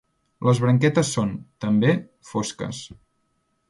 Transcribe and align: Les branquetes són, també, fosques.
Les 0.47 0.61
branquetes 0.63 1.13
són, 1.17 1.35
també, 1.67 1.95
fosques. 2.35 2.85